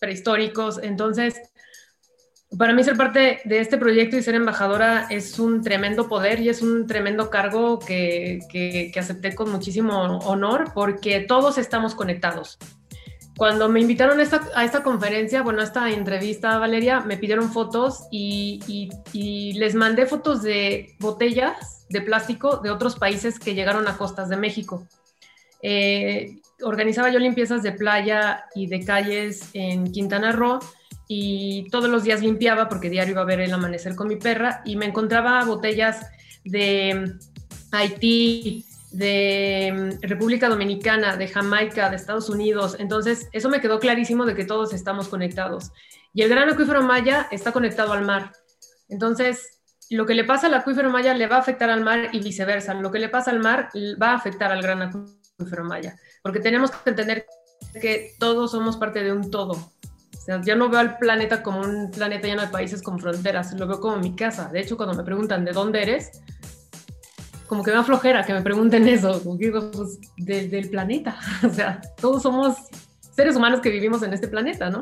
prehistóricos. 0.00 0.80
Entonces, 0.82 1.34
para 2.58 2.72
mí 2.72 2.84
ser 2.84 2.96
parte 2.96 3.40
de 3.44 3.58
este 3.58 3.76
proyecto 3.76 4.16
y 4.16 4.22
ser 4.22 4.34
embajadora 4.34 5.06
es 5.10 5.38
un 5.38 5.62
tremendo 5.62 6.08
poder 6.08 6.40
y 6.40 6.48
es 6.48 6.62
un 6.62 6.86
tremendo 6.86 7.28
cargo 7.28 7.78
que, 7.78 8.38
que, 8.50 8.92
acepté 8.98 9.34
con 9.34 9.50
muchísimo 9.50 10.18
honor 10.18 10.72
porque 10.74 11.20
todos 11.20 11.58
estamos 11.58 11.94
conectados 11.94 12.58
cuando 13.36 13.68
me 13.68 13.80
invitaron 13.80 14.18
a 14.18 14.22
esta, 14.64 14.82
conferencia, 14.82 15.42
bueno, 15.42 15.60
a 15.60 15.64
esta 15.64 15.90
entrevista, 15.90 16.56
Valeria, 16.56 17.00
me 17.00 17.18
pidieron 17.18 17.52
fotos 17.52 18.04
y, 18.10 18.90
y, 19.12 19.52
les 19.52 19.74
mandé 19.74 20.06
fotos 20.06 20.42
de 20.42 20.96
botellas 20.98 21.86
de 21.90 22.00
plástico 22.00 22.58
de 22.58 22.70
otros 22.70 22.96
países 22.96 23.38
que 23.38 23.54
llegaron 23.54 23.88
a 23.88 23.98
costas 23.98 24.30
de 24.30 24.38
México. 24.38 24.86
Eh, 25.60 26.38
organizaba 26.62 27.10
yo 27.10 27.18
limpiezas 27.18 27.62
de 27.62 27.72
playa 27.72 28.46
y 28.54 28.68
de 28.68 28.84
calles 28.84 29.50
en 29.52 29.92
Quintana 29.92 30.32
Roo 30.32 30.58
y 31.08 31.68
todos 31.70 31.88
los 31.88 32.04
días 32.04 32.20
limpiaba 32.20 32.68
porque 32.68 32.90
diario 32.90 33.12
iba 33.12 33.22
a 33.22 33.26
ver 33.26 33.40
el 33.40 33.52
amanecer 33.52 33.94
con 33.94 34.08
mi 34.08 34.16
perra 34.16 34.62
y 34.64 34.76
me 34.76 34.86
encontraba 34.86 35.44
botellas 35.44 36.06
de 36.44 37.14
Haití, 37.72 38.64
de 38.90 39.98
República 40.02 40.48
Dominicana, 40.48 41.16
de 41.16 41.28
Jamaica, 41.28 41.90
de 41.90 41.96
Estados 41.96 42.28
Unidos. 42.28 42.76
Entonces, 42.78 43.28
eso 43.32 43.48
me 43.48 43.60
quedó 43.60 43.78
clarísimo 43.78 44.24
de 44.24 44.34
que 44.34 44.44
todos 44.44 44.72
estamos 44.72 45.08
conectados. 45.08 45.70
Y 46.14 46.22
el 46.22 46.30
gran 46.30 46.48
acuífero 46.48 46.82
maya 46.82 47.28
está 47.30 47.52
conectado 47.52 47.92
al 47.92 48.04
mar. 48.04 48.32
Entonces, 48.88 49.60
lo 49.90 50.06
que 50.06 50.14
le 50.14 50.24
pasa 50.24 50.46
al 50.46 50.54
acuífero 50.54 50.90
maya 50.90 51.14
le 51.14 51.26
va 51.26 51.36
a 51.36 51.40
afectar 51.40 51.68
al 51.68 51.84
mar 51.84 52.08
y 52.12 52.20
viceversa. 52.20 52.74
Lo 52.74 52.90
que 52.90 52.98
le 52.98 53.08
pasa 53.08 53.30
al 53.30 53.40
mar 53.40 53.68
va 54.00 54.12
a 54.12 54.14
afectar 54.14 54.50
al 54.50 54.62
gran 54.62 54.82
acuífero 54.82 55.64
maya. 55.64 55.96
Porque 56.22 56.40
tenemos 56.40 56.70
que 56.70 56.90
entender 56.90 57.26
que 57.80 58.14
todos 58.18 58.52
somos 58.52 58.76
parte 58.76 59.02
de 59.02 59.12
un 59.12 59.30
todo. 59.30 59.72
Sea, 60.26 60.42
yo 60.42 60.56
no 60.56 60.68
veo 60.68 60.80
al 60.80 60.98
planeta 60.98 61.40
como 61.40 61.60
un 61.60 61.92
planeta 61.92 62.26
lleno 62.26 62.42
de 62.42 62.48
países 62.48 62.82
con 62.82 62.98
fronteras, 62.98 63.54
lo 63.54 63.68
veo 63.68 63.80
como 63.80 63.96
mi 63.98 64.16
casa. 64.16 64.48
De 64.48 64.58
hecho, 64.58 64.76
cuando 64.76 64.96
me 64.96 65.04
preguntan 65.04 65.44
de 65.44 65.52
dónde 65.52 65.82
eres, 65.82 66.10
como 67.46 67.62
que 67.62 67.70
me 67.70 67.76
da 67.76 67.84
flojera 67.84 68.24
que 68.24 68.32
me 68.32 68.42
pregunten 68.42 68.88
eso, 68.88 69.22
como 69.22 69.36
digo, 69.36 69.70
pues 69.70 70.00
del 70.16 70.68
planeta, 70.68 71.16
o 71.44 71.48
sea, 71.48 71.80
todos 72.00 72.24
somos 72.24 72.56
seres 73.14 73.36
humanos 73.36 73.60
que 73.60 73.70
vivimos 73.70 74.02
en 74.02 74.12
este 74.14 74.26
planeta, 74.26 74.68
¿no? 74.68 74.80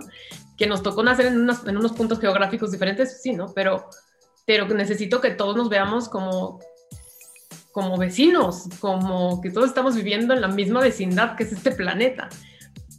Que 0.56 0.66
nos 0.66 0.82
tocó 0.82 1.02
nacer 1.02 1.26
en 1.26 1.76
unos 1.76 1.92
puntos 1.92 2.18
geográficos 2.20 2.72
diferentes, 2.72 3.20
sí, 3.20 3.34
¿no? 3.34 3.52
Pero, 3.54 3.90
pero 4.46 4.66
necesito 4.68 5.20
que 5.20 5.30
todos 5.30 5.56
nos 5.56 5.68
veamos 5.68 6.08
como, 6.08 6.58
como 7.70 7.98
vecinos, 7.98 8.64
como 8.80 9.42
que 9.42 9.50
todos 9.50 9.68
estamos 9.68 9.94
viviendo 9.94 10.32
en 10.32 10.40
la 10.40 10.48
misma 10.48 10.80
vecindad 10.80 11.36
que 11.36 11.42
es 11.42 11.52
este 11.52 11.70
planeta. 11.72 12.30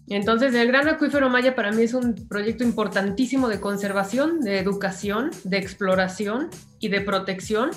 Entonces, 0.07 0.53
el 0.53 0.67
Gran 0.67 0.87
Acuífero 0.87 1.29
Maya 1.29 1.55
para 1.55 1.71
mí 1.71 1.83
es 1.83 1.93
un 1.93 2.27
proyecto 2.27 2.63
importantísimo 2.63 3.47
de 3.47 3.59
conservación, 3.59 4.41
de 4.41 4.59
educación, 4.59 5.31
de 5.43 5.57
exploración 5.57 6.49
y 6.79 6.89
de 6.89 7.01
protección 7.01 7.71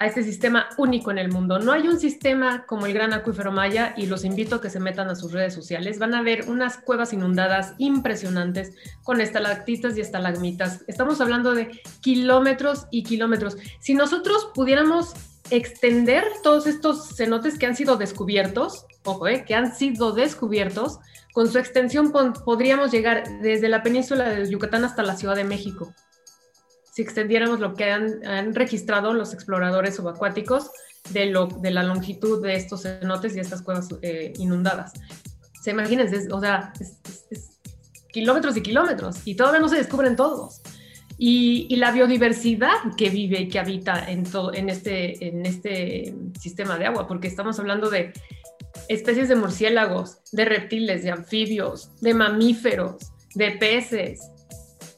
a 0.00 0.06
este 0.06 0.24
sistema 0.24 0.68
único 0.76 1.12
en 1.12 1.18
el 1.18 1.30
mundo. 1.30 1.60
No 1.60 1.72
hay 1.72 1.86
un 1.86 2.00
sistema 2.00 2.66
como 2.66 2.86
el 2.86 2.92
Gran 2.92 3.12
Acuífero 3.12 3.52
Maya 3.52 3.94
y 3.96 4.06
los 4.06 4.24
invito 4.24 4.56
a 4.56 4.60
que 4.60 4.70
se 4.70 4.80
metan 4.80 5.08
a 5.08 5.14
sus 5.14 5.32
redes 5.32 5.54
sociales. 5.54 6.00
Van 6.00 6.14
a 6.14 6.22
ver 6.22 6.48
unas 6.48 6.78
cuevas 6.78 7.12
inundadas 7.12 7.74
impresionantes 7.78 8.74
con 9.04 9.20
estalactitas 9.20 9.96
y 9.96 10.00
estalagmitas. 10.00 10.84
Estamos 10.88 11.20
hablando 11.20 11.54
de 11.54 11.80
kilómetros 12.00 12.86
y 12.90 13.04
kilómetros. 13.04 13.56
Si 13.78 13.94
nosotros 13.94 14.50
pudiéramos 14.54 15.14
extender 15.50 16.24
todos 16.42 16.66
estos 16.66 17.16
cenotes 17.16 17.58
que 17.58 17.66
han 17.66 17.76
sido 17.76 17.96
descubiertos, 17.96 18.86
ojo, 19.04 19.28
eh, 19.28 19.44
que 19.46 19.54
han 19.54 19.76
sido 19.76 20.12
descubiertos, 20.12 20.98
con 21.34 21.50
su 21.50 21.58
extensión 21.58 22.10
podríamos 22.12 22.90
llegar 22.90 23.24
desde 23.42 23.68
la 23.68 23.82
península 23.82 24.30
de 24.30 24.48
Yucatán 24.48 24.84
hasta 24.84 25.02
la 25.02 25.16
Ciudad 25.16 25.36
de 25.36 25.44
México 25.44 25.92
si 26.94 27.02
extendiéramos 27.02 27.58
lo 27.58 27.74
que 27.74 27.90
han, 27.90 28.54
registrado 28.54 29.14
los 29.14 29.34
exploradores 29.34 29.96
subacuáticos 29.96 30.70
de, 31.10 31.26
lo, 31.26 31.48
de 31.48 31.72
la 31.72 31.82
longitud 31.82 32.40
de 32.40 32.54
estos 32.54 32.82
cenotes 32.82 33.34
y 33.34 33.40
estas 33.40 33.62
cuevas 33.62 33.88
eh, 34.02 34.32
inundadas. 34.38 34.92
Se 35.60 35.72
imagínense, 35.72 36.32
o 36.32 36.40
sea, 36.40 36.72
es, 36.78 37.58
kilómetros 38.12 38.56
y 38.56 38.62
kilómetros 38.62 39.16
y 39.24 39.34
todavía 39.34 39.58
no 39.58 39.68
se 39.68 39.76
descubren 39.76 40.14
todos. 40.14 40.62
Y, 41.18 41.74
la 41.76 41.90
biodiversidad 41.90 42.94
que 42.96 43.10
vive 43.10 43.40
y 43.40 43.48
que 43.48 43.58
habita 43.58 44.08
en, 44.08 44.22
todo, 44.22 44.54
en, 44.54 44.68
este, 44.68 45.26
en 45.26 45.46
este 45.46 46.14
sistema 46.40 46.78
de 46.78 46.86
agua, 46.86 47.08
porque 47.08 47.26
estamos 47.26 47.58
hablando 47.58 47.90
de 47.90 48.12
especies 48.88 49.28
de 49.28 49.36
murciélagos, 49.36 50.18
de 50.32 50.44
reptiles, 50.44 51.02
de 51.02 51.10
anfibios, 51.10 51.90
de 52.00 52.14
mamíferos, 52.14 53.12
de 53.34 53.52
peces, 53.52 54.20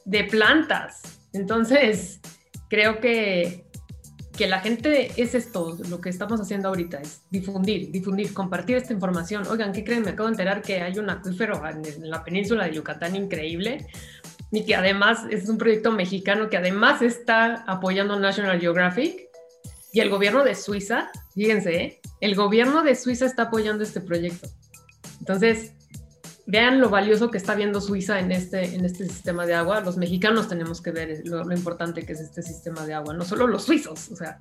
de 0.05 0.23
plantas, 0.23 1.17
entonces, 1.37 2.19
creo 2.69 2.99
que, 2.99 3.65
que 4.35 4.47
la 4.47 4.59
gente 4.59 5.11
es 5.17 5.35
esto, 5.35 5.77
lo 5.89 6.01
que 6.01 6.09
estamos 6.09 6.39
haciendo 6.41 6.69
ahorita, 6.69 6.99
es 6.99 7.21
difundir, 7.29 7.91
difundir, 7.91 8.33
compartir 8.33 8.77
esta 8.77 8.93
información. 8.93 9.47
Oigan, 9.47 9.71
¿qué 9.71 9.83
creen? 9.83 10.03
Me 10.03 10.11
acabo 10.11 10.27
de 10.27 10.33
enterar 10.33 10.61
que 10.61 10.81
hay 10.81 10.97
un 10.97 11.09
acuífero 11.09 11.61
en 11.67 12.09
la 12.09 12.23
península 12.23 12.65
de 12.65 12.75
Yucatán 12.75 13.15
increíble 13.15 13.87
y 14.51 14.65
que 14.65 14.75
además 14.75 15.25
es 15.29 15.49
un 15.49 15.57
proyecto 15.57 15.91
mexicano 15.91 16.49
que 16.49 16.57
además 16.57 17.01
está 17.01 17.63
apoyando 17.67 18.17
National 18.17 18.59
Geographic 18.59 19.27
y 19.91 19.99
el 19.99 20.09
gobierno 20.09 20.43
de 20.43 20.55
Suiza, 20.55 21.09
fíjense, 21.37 21.75
¿eh? 21.75 22.01
el 22.19 22.35
gobierno 22.35 22.83
de 22.83 22.95
Suiza 22.95 23.25
está 23.25 23.43
apoyando 23.43 23.83
este 23.83 24.01
proyecto. 24.01 24.49
Entonces, 25.19 25.73
vean 26.47 26.79
lo 26.79 26.89
valioso 26.89 27.29
que 27.29 27.37
está 27.37 27.53
viendo 27.53 27.79
Suiza 27.81 28.19
en 28.19 28.31
este, 28.31 28.75
en 28.75 28.85
este 28.85 29.07
sistema 29.07 29.45
de 29.45 29.53
agua. 29.53 29.81
Los 29.81 29.97
mexicanos 29.97 30.47
tenemos 30.47 30.81
que 30.81 30.91
ver 30.91 31.21
lo, 31.25 31.51
importante 31.53 32.05
que 32.05 32.13
es 32.13 32.21
este 32.21 32.41
sistema 32.41 32.85
de 32.85 32.93
agua, 32.93 33.13
no 33.13 33.23
solo 33.23 33.47
los 33.47 33.63
suizos, 33.63 34.09
o 34.11 34.15
sea. 34.15 34.37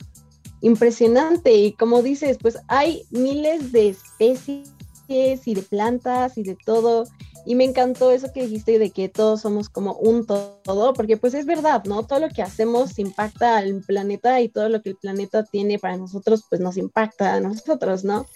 Impresionante, 0.62 1.53
y 1.53 1.73
como 1.73 2.03
dices, 2.03 2.38
pues 2.41 2.59
hay 2.69 3.03
miles 3.11 3.73
de 3.73 3.91
especies 3.91 4.69
y 5.09 5.55
de 5.55 5.62
plantas 5.62 6.38
y 6.38 6.43
de 6.43 6.57
todo. 6.65 7.05
Y 7.47 7.55
me 7.55 7.65
encantó 7.65 8.11
eso 8.11 8.33
que 8.33 8.43
dijiste 8.43 8.79
de 8.81 8.91
que 8.91 9.09
todos 9.09 9.43
somos 9.43 9.69
como 9.69 9.95
un 9.95 10.26
todo, 10.26 10.93
porque 10.95 11.17
pues 11.17 11.33
es 11.33 11.47
verdad, 11.47 11.85
¿no? 11.85 12.05
Todo 12.05 12.19
lo 12.19 12.29
que 12.29 12.43
hacemos 12.43 12.99
impacta 12.99 13.57
al 13.57 13.81
planeta 13.83 14.41
y 14.41 14.49
todo 14.49 14.69
lo 14.69 14.83
que 14.83 14.91
el 14.91 14.97
planeta 14.97 15.45
tiene 15.45 15.79
para 15.79 15.97
nosotros, 15.97 16.45
pues 16.49 16.61
nos 16.61 16.76
impacta 16.76 17.35
a 17.35 17.41
nosotros, 17.41 18.03
¿no? 18.03 18.26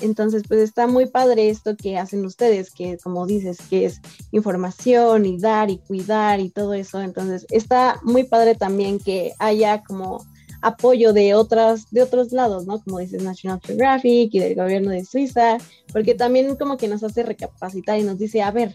Entonces, 0.00 0.44
pues 0.46 0.60
está 0.60 0.86
muy 0.86 1.06
padre 1.06 1.50
esto 1.50 1.76
que 1.76 1.98
hacen 1.98 2.24
ustedes, 2.24 2.70
que 2.70 2.96
como 2.98 3.26
dices, 3.26 3.58
que 3.68 3.86
es 3.86 4.00
información 4.30 5.26
y 5.26 5.38
dar 5.38 5.68
y 5.68 5.78
cuidar 5.78 6.40
y 6.40 6.50
todo 6.50 6.74
eso. 6.74 7.00
Entonces, 7.00 7.46
está 7.50 8.00
muy 8.02 8.24
padre 8.24 8.54
también 8.54 8.98
que 8.98 9.32
haya 9.38 9.82
como 9.82 10.24
apoyo 10.62 11.12
de 11.12 11.34
otras 11.34 11.90
de 11.90 12.02
otros 12.02 12.32
lados, 12.32 12.66
¿no? 12.66 12.80
Como 12.82 12.98
dices 12.98 13.22
National 13.22 13.60
Geographic 13.64 14.34
y 14.34 14.38
del 14.38 14.54
gobierno 14.54 14.90
de 14.90 15.04
Suiza, 15.04 15.58
porque 15.92 16.14
también 16.14 16.56
como 16.56 16.76
que 16.76 16.88
nos 16.88 17.02
hace 17.02 17.22
recapacitar 17.22 17.98
y 17.98 18.02
nos 18.02 18.18
dice, 18.18 18.42
a 18.42 18.50
ver, 18.50 18.74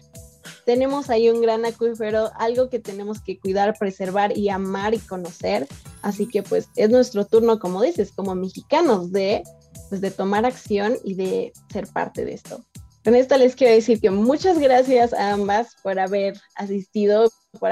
tenemos 0.64 1.10
ahí 1.10 1.28
un 1.30 1.40
gran 1.40 1.64
acuífero, 1.64 2.30
algo 2.38 2.68
que 2.68 2.78
tenemos 2.78 3.20
que 3.20 3.38
cuidar, 3.38 3.76
preservar 3.78 4.36
y 4.36 4.48
amar 4.48 4.94
y 4.94 4.98
conocer. 4.98 5.66
Así 6.02 6.26
que 6.28 6.42
pues 6.42 6.68
es 6.76 6.90
nuestro 6.90 7.24
turno, 7.24 7.58
como 7.58 7.82
dices, 7.82 8.12
como 8.12 8.34
mexicanos, 8.34 9.12
de 9.12 9.42
pues 9.88 10.00
de 10.00 10.10
tomar 10.10 10.44
acción 10.44 10.96
y 11.04 11.14
de 11.14 11.52
ser 11.72 11.86
parte 11.86 12.24
de 12.24 12.34
esto. 12.34 12.64
Con 13.04 13.14
esto 13.14 13.36
les 13.36 13.54
quiero 13.54 13.72
decir 13.72 14.00
que 14.00 14.10
muchas 14.10 14.58
gracias 14.58 15.12
a 15.12 15.30
ambas 15.32 15.76
por 15.82 15.98
haber 16.00 16.40
asistido, 16.56 17.30
por 17.60 17.70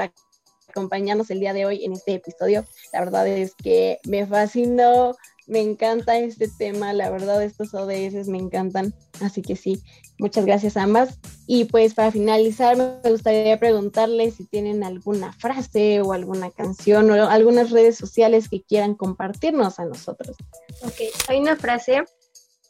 acompañarnos 0.75 1.31
el 1.31 1.39
día 1.39 1.53
de 1.53 1.65
hoy 1.65 1.85
en 1.85 1.93
este 1.93 2.15
episodio. 2.15 2.65
La 2.91 2.99
verdad 2.99 3.25
es 3.25 3.55
que 3.55 3.99
me 4.05 4.27
fascinó, 4.27 5.15
me 5.47 5.61
encanta 5.61 6.17
este 6.17 6.49
tema, 6.49 6.91
la 6.91 7.09
verdad 7.09 7.41
estos 7.41 7.73
ODS 7.73 8.27
me 8.27 8.39
encantan, 8.39 8.93
así 9.21 9.41
que 9.41 9.55
sí, 9.55 9.81
muchas 10.19 10.45
gracias 10.45 10.75
a 10.75 10.83
ambas. 10.83 11.17
Y 11.47 11.65
pues 11.65 11.93
para 11.93 12.11
finalizar 12.11 12.75
me 12.75 13.09
gustaría 13.09 13.57
preguntarles 13.57 14.35
si 14.35 14.45
tienen 14.45 14.83
alguna 14.83 15.31
frase 15.31 16.01
o 16.01 16.11
alguna 16.11 16.51
canción 16.51 17.09
o 17.09 17.29
algunas 17.29 17.71
redes 17.71 17.95
sociales 17.95 18.49
que 18.49 18.61
quieran 18.61 18.95
compartirnos 18.95 19.79
a 19.79 19.85
nosotros. 19.85 20.35
Ok, 20.83 20.95
hay 21.29 21.39
una 21.39 21.55
frase 21.55 22.03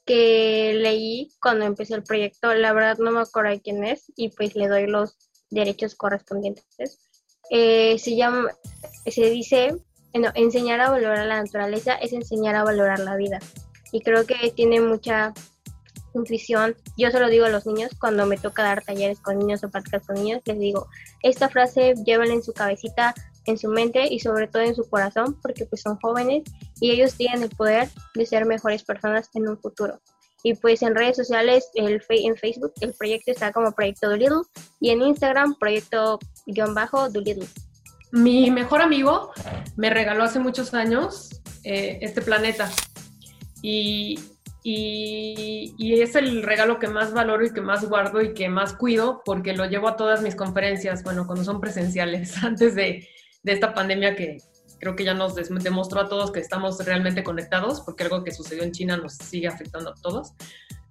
que 0.05 0.73
leí 0.75 1.31
cuando 1.41 1.65
empecé 1.65 1.95
el 1.95 2.03
proyecto, 2.03 2.53
la 2.53 2.71
verdad 2.73 2.99
no 2.99 3.09
me 3.09 3.21
acuerdo 3.21 3.59
quién 3.63 3.83
es 3.83 4.11
y 4.15 4.29
pues 4.29 4.55
le 4.55 4.67
doy 4.67 4.85
los 4.85 5.17
derechos 5.49 5.95
correspondientes. 5.95 6.99
Eh, 7.49 7.97
se 7.99 8.15
llama, 8.15 8.49
se 9.05 9.29
dice, 9.29 9.75
no, 10.13 10.29
enseñar 10.35 10.81
a 10.81 10.89
valorar 10.89 11.25
la 11.25 11.41
naturaleza 11.41 11.93
es 11.95 12.13
enseñar 12.13 12.55
a 12.55 12.63
valorar 12.63 12.99
la 12.99 13.15
vida. 13.15 13.39
Y 13.91 14.01
creo 14.01 14.25
que 14.25 14.51
tiene 14.55 14.81
mucha 14.81 15.33
intuición. 16.13 16.75
Yo 16.97 17.11
se 17.11 17.19
lo 17.19 17.29
digo 17.29 17.45
a 17.45 17.49
los 17.49 17.65
niños 17.65 17.91
cuando 17.99 18.25
me 18.25 18.37
toca 18.37 18.63
dar 18.63 18.83
talleres 18.83 19.19
con 19.19 19.37
niños 19.37 19.63
o 19.63 19.69
prácticas 19.69 20.05
con 20.07 20.15
niños, 20.15 20.41
les 20.45 20.59
digo, 20.59 20.87
esta 21.21 21.49
frase 21.49 21.93
llévenla 22.05 22.33
en 22.33 22.43
su 22.43 22.53
cabecita, 22.53 23.13
en 23.45 23.57
su 23.57 23.69
mente 23.69 24.07
y 24.11 24.19
sobre 24.19 24.47
todo 24.47 24.63
en 24.63 24.75
su 24.75 24.89
corazón, 24.89 25.39
porque 25.41 25.65
pues 25.65 25.81
son 25.81 25.97
jóvenes 25.99 26.43
y 26.79 26.91
ellos 26.91 27.15
tienen 27.15 27.43
el 27.43 27.49
poder 27.49 27.89
de 28.15 28.25
ser 28.25 28.45
mejores 28.45 28.83
personas 28.83 29.29
en 29.33 29.47
un 29.47 29.57
futuro. 29.59 29.99
Y 30.43 30.53
pues 30.53 30.83
en 30.83 30.93
redes 30.93 31.17
sociales, 31.17 31.69
el, 31.73 32.01
en 32.07 32.37
Facebook, 32.37 32.73
el 32.79 32.93
proyecto 32.93 33.31
está 33.31 33.51
como 33.51 33.71
Proyecto 33.71 34.09
Doolittle 34.09 34.43
y 34.79 34.91
en 34.91 35.01
Instagram, 35.01 35.55
Proyecto-Doolittle. 36.45 37.47
Mi 38.11 38.49
mejor 38.51 38.81
amigo 38.81 39.31
me 39.75 39.89
regaló 39.89 40.23
hace 40.23 40.39
muchos 40.39 40.73
años 40.73 41.41
eh, 41.63 41.99
este 42.01 42.21
planeta 42.21 42.69
y, 43.61 44.19
y, 44.63 45.73
y, 45.77 46.01
es 46.01 46.15
el 46.15 46.43
regalo 46.43 46.79
que 46.79 46.87
más 46.87 47.13
valoro 47.13 47.45
y 47.45 47.51
que 47.51 47.61
más 47.61 47.87
guardo 47.89 48.21
y 48.21 48.33
que 48.33 48.47
más 48.47 48.73
cuido 48.73 49.21
porque 49.25 49.53
lo 49.53 49.65
llevo 49.65 49.87
a 49.87 49.97
todas 49.97 50.21
mis 50.21 50.35
conferencias, 50.35 51.03
bueno, 51.03 51.25
cuando 51.25 51.43
son 51.43 51.59
presenciales, 51.59 52.37
antes 52.43 52.75
de, 52.75 53.07
de 53.43 53.51
esta 53.51 53.73
pandemia 53.73 54.15
que 54.15 54.37
creo 54.79 54.95
que 54.95 55.03
ya 55.03 55.13
nos 55.13 55.35
demostró 55.35 56.01
a 56.01 56.09
todos 56.09 56.31
que 56.31 56.39
estamos 56.39 56.83
realmente 56.85 57.23
conectados, 57.23 57.81
porque 57.81 58.03
algo 58.03 58.23
que 58.23 58.31
sucedió 58.31 58.63
en 58.63 58.71
China 58.71 58.97
nos 58.97 59.15
sigue 59.15 59.47
afectando 59.47 59.91
a 59.91 59.95
todos. 59.95 60.33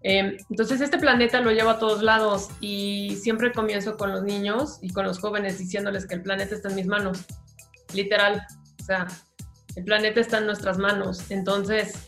Eh, 0.04 0.36
entonces, 0.50 0.82
este 0.82 0.98
planeta 0.98 1.40
lo 1.40 1.50
llevo 1.50 1.70
a 1.70 1.78
todos 1.78 2.02
lados 2.02 2.50
y 2.60 3.16
siempre 3.16 3.52
comienzo 3.52 3.96
con 3.96 4.12
los 4.12 4.22
niños 4.22 4.78
y 4.82 4.90
con 4.90 5.06
los 5.06 5.18
jóvenes 5.18 5.58
diciéndoles 5.58 6.06
que 6.06 6.14
el 6.14 6.22
planeta 6.22 6.54
está 6.54 6.68
en 6.68 6.74
mis 6.76 6.86
manos, 6.86 7.24
literal. 7.94 8.46
O 8.80 8.84
sea, 8.84 9.08
el 9.76 9.84
planeta 9.84 10.20
está 10.20 10.38
en 10.38 10.46
nuestras 10.46 10.76
manos. 10.76 11.30
Entonces, 11.30 12.06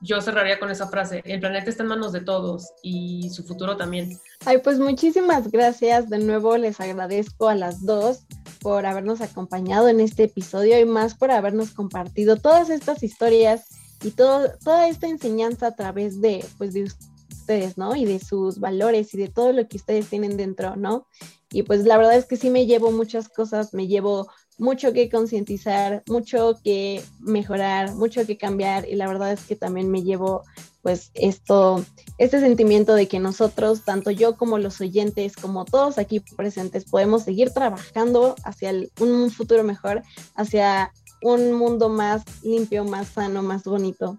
yo 0.00 0.22
cerraría 0.22 0.58
con 0.58 0.70
esa 0.70 0.88
frase, 0.88 1.22
el 1.26 1.40
planeta 1.40 1.68
está 1.68 1.82
en 1.82 1.90
manos 1.90 2.12
de 2.12 2.20
todos 2.22 2.70
y 2.82 3.28
su 3.30 3.44
futuro 3.44 3.76
también. 3.76 4.18
Ay, 4.46 4.58
pues 4.64 4.78
muchísimas 4.78 5.50
gracias. 5.50 6.08
De 6.08 6.18
nuevo 6.18 6.56
les 6.56 6.80
agradezco 6.80 7.48
a 7.48 7.54
las 7.54 7.84
dos 7.84 8.24
por 8.60 8.86
habernos 8.86 9.20
acompañado 9.20 9.88
en 9.88 10.00
este 10.00 10.24
episodio 10.24 10.80
y 10.80 10.86
más 10.86 11.14
por 11.14 11.30
habernos 11.30 11.72
compartido 11.72 12.36
todas 12.36 12.70
estas 12.70 13.02
historias 13.02 13.66
y 14.06 14.12
todo, 14.12 14.48
toda 14.62 14.88
esta 14.88 15.08
enseñanza 15.08 15.66
a 15.66 15.74
través 15.74 16.20
de, 16.20 16.44
pues, 16.58 16.72
de 16.74 16.84
ustedes, 16.84 17.76
¿no? 17.76 17.96
Y 17.96 18.04
de 18.04 18.20
sus 18.20 18.60
valores 18.60 19.12
y 19.14 19.18
de 19.18 19.28
todo 19.28 19.52
lo 19.52 19.66
que 19.66 19.78
ustedes 19.78 20.08
tienen 20.08 20.36
dentro, 20.36 20.76
¿no? 20.76 21.08
Y 21.50 21.62
pues 21.62 21.84
la 21.84 21.96
verdad 21.96 22.16
es 22.16 22.26
que 22.26 22.36
sí 22.36 22.50
me 22.50 22.66
llevo 22.66 22.92
muchas 22.92 23.28
cosas, 23.28 23.72
me 23.72 23.86
llevo 23.86 24.28
mucho 24.58 24.92
que 24.92 25.08
concientizar, 25.08 26.02
mucho 26.06 26.58
que 26.62 27.02
mejorar, 27.18 27.94
mucho 27.94 28.26
que 28.26 28.38
cambiar 28.38 28.88
y 28.88 28.94
la 28.94 29.08
verdad 29.08 29.32
es 29.32 29.44
que 29.44 29.56
también 29.56 29.90
me 29.90 30.02
llevo 30.02 30.42
pues 30.82 31.10
esto, 31.14 31.84
este 32.18 32.40
sentimiento 32.40 32.94
de 32.94 33.08
que 33.08 33.18
nosotros, 33.18 33.84
tanto 33.84 34.12
yo 34.12 34.36
como 34.36 34.58
los 34.58 34.80
oyentes, 34.80 35.34
como 35.34 35.64
todos 35.64 35.98
aquí 35.98 36.20
presentes, 36.20 36.84
podemos 36.84 37.24
seguir 37.24 37.50
trabajando 37.50 38.36
hacia 38.44 38.72
un 39.00 39.30
futuro 39.30 39.64
mejor, 39.64 40.02
hacia 40.36 40.92
un 41.22 41.52
mundo 41.52 41.88
más 41.88 42.22
limpio, 42.42 42.84
más 42.84 43.08
sano, 43.08 43.42
más 43.42 43.64
bonito. 43.64 44.18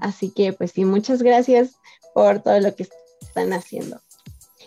Así 0.00 0.30
que 0.30 0.52
pues 0.52 0.72
sí, 0.72 0.84
muchas 0.84 1.22
gracias 1.22 1.72
por 2.14 2.42
todo 2.42 2.60
lo 2.60 2.74
que 2.74 2.86
están 3.20 3.52
haciendo. 3.52 4.00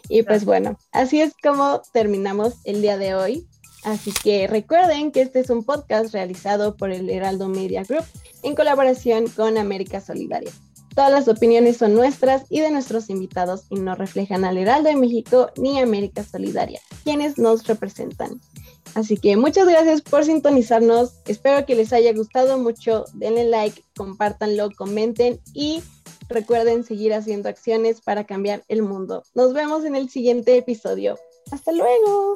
Y 0.10 0.24
pues 0.24 0.46
bueno, 0.46 0.78
así 0.92 1.22
es 1.22 1.34
como 1.42 1.82
terminamos 1.94 2.56
el 2.66 2.82
día 2.82 2.98
de 2.98 3.16
hoy. 3.16 3.48
Así 3.84 4.12
que 4.12 4.48
recuerden 4.48 5.12
que 5.12 5.22
este 5.22 5.40
es 5.40 5.50
un 5.50 5.64
podcast 5.64 6.14
realizado 6.14 6.76
por 6.78 6.92
el 6.92 7.10
Heraldo 7.10 7.50
Media 7.50 7.84
Group 7.84 8.06
en 8.42 8.56
colaboración 8.56 9.28
con 9.28 9.58
América 9.58 10.00
Solidaria. 10.00 10.52
Todas 10.96 11.12
las 11.12 11.28
opiniones 11.28 11.78
son 11.78 11.96
nuestras 11.96 12.44
y 12.50 12.60
de 12.60 12.70
nuestros 12.70 13.10
invitados 13.10 13.66
y 13.70 13.76
no 13.76 13.96
reflejan 13.96 14.46
al 14.46 14.58
Heraldo 14.58 14.90
de 14.90 14.96
México 14.96 15.50
ni 15.58 15.80
América 15.80 16.24
Solidaria, 16.24 16.82
quienes 17.04 17.38
nos 17.38 17.66
representan. 17.66 18.40
Así 18.94 19.18
que 19.18 19.36
muchas 19.36 19.68
gracias 19.68 20.02
por 20.02 20.24
sintonizarnos. 20.24 21.14
Espero 21.26 21.66
que 21.66 21.76
les 21.76 21.94
haya 21.94 22.14
gustado 22.14 22.60
mucho. 22.60 23.06
Denle 23.14 23.46
like, 23.46 23.84
compártanlo, 23.96 24.70
comenten 24.76 25.40
y 25.54 25.82
recuerden 26.30 26.84
seguir 26.84 27.14
haciendo 27.14 27.50
acciones 27.50 28.02
para 28.02 28.26
cambiar 28.26 28.64
el 28.68 28.84
mundo. 28.84 29.24
Nos 29.34 29.54
vemos 29.54 29.84
en 29.86 29.96
el 29.96 30.10
siguiente 30.10 30.58
episodio. 30.58 31.18
Hasta 31.52 31.72
luego. 31.72 32.36